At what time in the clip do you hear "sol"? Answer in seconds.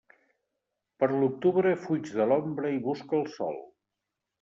3.41-3.67